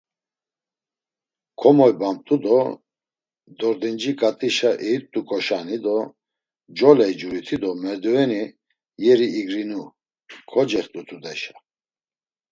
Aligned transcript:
Komoybamt̆u 1.59 2.35
do 2.43 2.59
dordinci 3.59 4.11
ǩat̆işa 4.19 4.71
eyit̆uǩoşani 4.87 5.77
do 5.85 5.97
coley 6.77 7.13
curiti 7.19 7.57
do, 7.61 7.71
merduveni 7.81 8.43
yeri 9.03 9.27
igrinu, 9.39 9.81
kocext̆u 10.51 11.01
tudeşa. 11.07 11.55